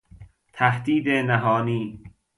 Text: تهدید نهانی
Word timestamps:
تهدید 0.53 1.09
نهانی 1.09 2.03